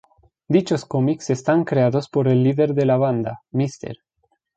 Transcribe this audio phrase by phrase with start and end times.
[0.47, 3.97] Dichos cómics están creados por el líder de la banda, Mr.